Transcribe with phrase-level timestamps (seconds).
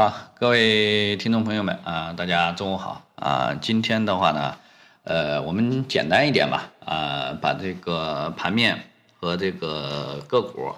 [0.00, 3.54] 好，各位听众朋友们啊，大家中午好啊！
[3.60, 4.56] 今天的话呢，
[5.04, 8.82] 呃，我们简单一点吧啊，把这个盘面
[9.20, 10.74] 和这个个股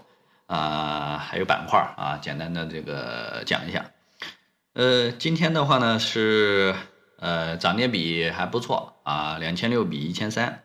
[0.49, 3.85] 啊，还有板块啊，简单的这个讲一下。
[4.73, 6.75] 呃，今天的话呢是
[7.21, 10.65] 呃涨跌比还不错啊，两千六比一千三，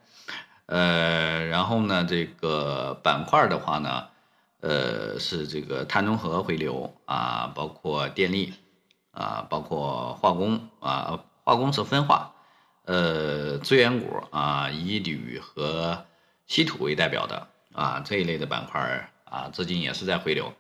[0.65, 4.07] 呃，然后呢这个板块的话呢。
[4.59, 8.55] 呃，是这个碳中和回流啊，包括电力
[9.11, 12.33] 啊，包括化工啊，化工是分化，
[12.85, 16.05] 呃，资源股啊，以铝和
[16.47, 20.51] 稀土为代表的啊这一类的板块啊，资金也是在回流。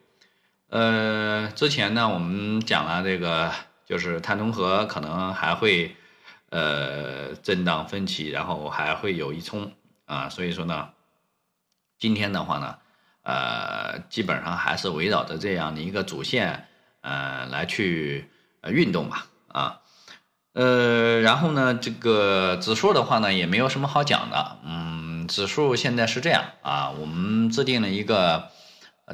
[0.69, 3.51] 呃，之前呢，我们讲了这个，
[3.87, 5.95] 就是碳中和可能还会
[6.49, 9.71] 呃震荡分歧，然后还会有一冲
[10.05, 10.89] 啊，所以说呢，
[11.97, 12.77] 今天的话呢。
[13.27, 16.65] 呃，基本上还是围绕着这样的一个主线，
[17.01, 18.29] 呃，来去
[18.69, 19.81] 运动吧，啊，
[20.53, 28.47] 呃，然后呢，这个指数的话呢，也没有什么好讲的，嗯，指数现在是这样啊，我们制定了一个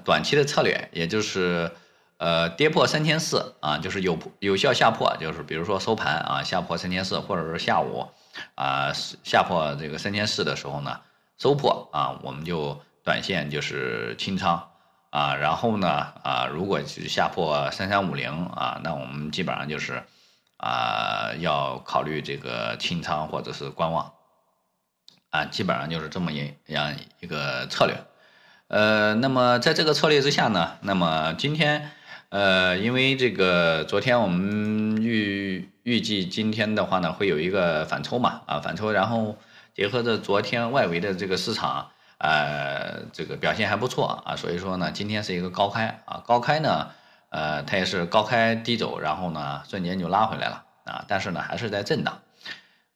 [0.05, 1.71] 短期的策略，也就是，
[2.17, 8.07] 呃，跌破三千四啊，就是有有效下破，就是比如说收盘啊，下破三千四，或者是下午
[8.53, 10.99] 啊下破这个三千四的时候呢，
[11.39, 12.79] 收破啊，我们就。
[13.03, 14.69] 短线就是清仓
[15.09, 15.87] 啊，然后呢
[16.23, 20.03] 啊，如果是下破三三五零啊，那我们基本上就是
[20.55, 24.13] 啊要考虑这个清仓或者是观望
[25.31, 27.95] 啊，基本上就是这么一样一个策略。
[28.69, 31.91] 呃，那么在这个策略之下呢，那么今天
[32.29, 39.37] 呃，因为这个昨天我们预预计今天的话呢会有一个反抽嘛啊反抽，然后
[39.75, 41.89] 结合着昨天外围的这个市场。
[42.19, 42.72] 呃，
[43.11, 46.89] 这个表现还不错啊，所以说呢，今天是一个高开啊，高开呢，
[47.29, 52.19] 呃，它也是高开低走，然后呢，瞬间就拉回来了啊，但是呢，还是在震荡。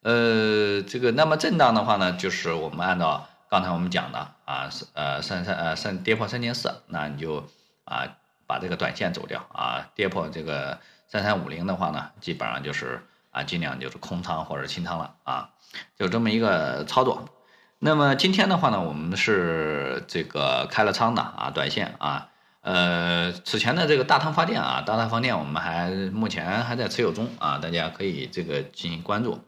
[0.04, 7.46] 呃，这个那么震荡的话呢，就是我们按照刚才我们讲的啊，呃三三呃三跌破三千四，那你就
[7.84, 8.08] 啊
[8.46, 15.50] 把这个短线走掉啊，跌破这个三三五零的话呢，基本上就是啊尽量就是空仓或者清仓了啊，
[15.98, 17.28] 就这么一个操作。
[17.80, 22.30] 那么今天的话呢，我们是这个开了仓的啊，短线啊，
[22.62, 29.40] 呃，此前的这个大唐发电啊，大唐发电我们还目前还在持有中啊，大家可以这个进行关注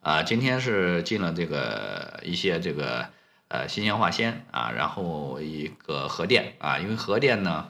[0.00, 0.22] 啊。
[0.22, 3.08] 今天是进了这个一些这个
[3.48, 7.66] 呃新鲜化纤啊，然后一个核电啊，因为核电呢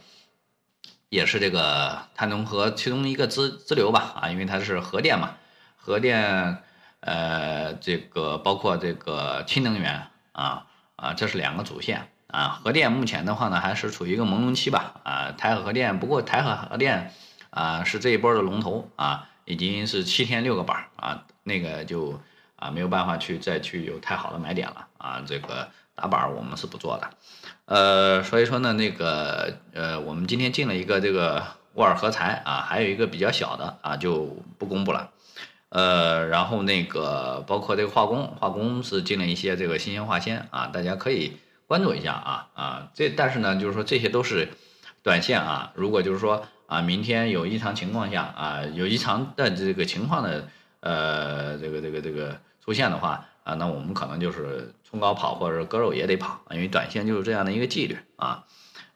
[1.08, 5.36] 也是这个碳中和其中一个支支流吧啊，因为它是核电嘛，
[5.76, 6.62] 核电。
[7.02, 12.60] 呃，这个包括这个氢能源啊啊，这是两个主线啊。
[12.62, 15.32] 核电目前的话呢，还是处于一个朦胧期吧啊。
[15.36, 17.12] 台海核电，不过台海核电
[17.50, 22.20] 啊是这一波的龙头啊，已经是七天六个板啊，那个就
[22.54, 25.22] 啊没有办法去再去有太好的买点了啊。
[25.26, 27.10] 这个打板我们是不做的，
[27.64, 31.42] 呃，所以说呢，那个呃，我们今天进了一个这个
[31.74, 35.10] 沃尔核材啊，还有一个比较小的啊，就不公布了。
[35.74, 44.50] 呃，然后那个包括这个化工，化工是进了一些这个新鲜化纤啊，大家可以关注一下啊啊，这但是呢，就是说这些都是
[45.02, 50.46] 短线啊，如果就是说啊，明天有异常情况下啊，有异常的这个情况的
[50.80, 58.44] 呃，这个这个这个出现的话啊，那我们可能就是冲高跑或者割肉也得跑，因为短线就是这样的一个纪律啊，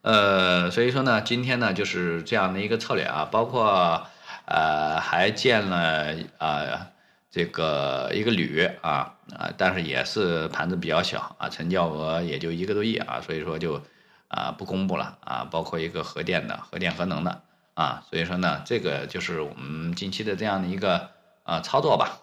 [0.02, 4.06] 呃，所以说呢，今天呢就是这样的一个策略啊，包括。
[4.46, 6.86] 呃，还建了啊，
[7.30, 13.82] 这个一个铝啊啊，但是也是盘子比较小啊，成交额也就一个多亿啊，所以说就
[14.28, 17.42] 啊不公布了啊，包括一个核电的、核电核能的
[17.74, 21.10] 啊，所以说呢，这个就是我们近期的这样的一个
[21.42, 22.20] 啊操作吧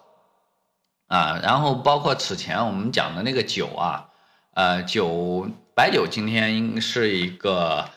[1.08, 4.08] 啊，然后包括此前我们讲的那个酒啊，
[4.54, 7.88] 呃酒白酒今天是一个。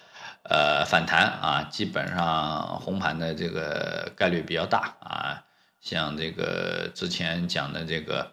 [0.50, 5.44] 呃，反弹啊，基本上红盘的这个概率比较大啊。
[5.82, 8.32] 像这个之前讲的这个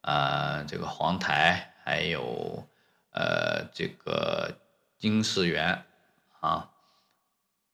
[0.00, 2.68] 啊，这个黄台，还有
[3.12, 4.58] 呃这个
[4.98, 5.82] 金世元
[6.40, 6.70] 啊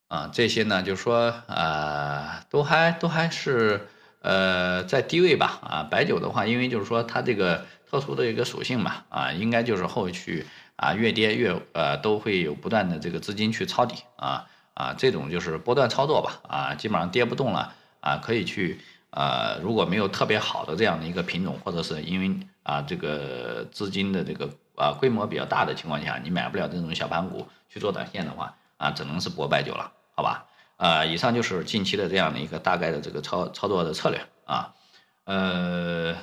[0.09, 3.87] 啊这些呢，就说啊，都还都还是
[4.21, 5.89] 呃在低位吧啊。
[5.91, 10.47] 白酒的话，因为就是说它这个特殊的一个属性嘛啊，应该就是后续。
[10.77, 18.81] 啊，越跌越呃都会有不断的这个资金去抄底啊啊，这种就是波段操作吧啊，基本上跌不动了啊，可以去
[19.11, 30.47] 啊，如果没有特别好的这样的一个品种，或者是因为啊这个资金的这个啊规模比较大的情况下，你买不了这种小盘股去做短线的话啊，只能是博白酒了，好吧？
[30.77, 34.75] 啊，以上就是近期的这样的一个大概的这个操操作的策略啊，
[35.23, 36.17] 呃，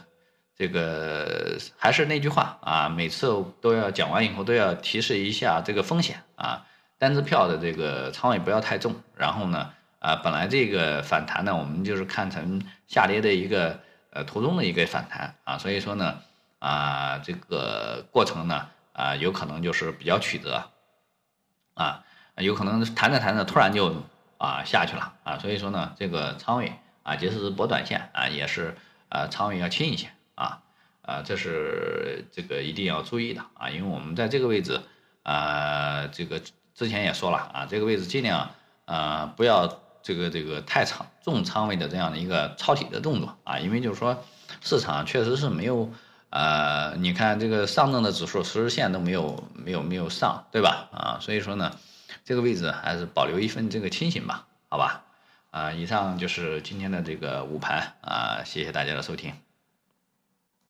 [0.61, 6.67] 这个还是那句话啊，每次都要讲完以后都要提示一下这个风险啊，
[6.99, 13.79] 单支票的这个仓位不要太重，然后呢，啊，本来这个反弹呢，我们就是看成下跌的一个
[14.11, 16.19] 呃途中的一个反弹啊，所以说呢，
[16.59, 20.63] 啊，这个过程呢，啊，有可能就是比较曲折
[21.73, 22.03] 啊，
[22.35, 23.95] 有可能弹着弹着突然就。
[24.37, 26.73] 啊，下去了啊，所以说呢，这个仓位
[27.03, 28.75] 啊，即使是博短线啊，也是
[29.09, 30.07] 呃仓位要轻一些
[30.41, 30.61] 啊，
[31.03, 34.81] 啊，这是这个一定要注意的啊，因为我们在这个位置
[35.23, 36.41] 啊，这个
[36.73, 38.49] 之前也说了啊，这个位置尽量
[38.85, 44.23] 啊不要这个这个太长重仓位的这样的一个抄底的动作啊，因为就是说
[44.61, 45.91] 市场确实是没有
[46.29, 50.89] 呃，你看这个上证的指数十日线都没有没有没有上，对吧？
[50.91, 51.71] 啊，所以说呢。
[52.23, 55.03] 这个位置还是保留一份这个清醒吧，好吧，
[55.49, 59.33] 啊，以上就是今天的这个午盘啊，谢谢大家的收听。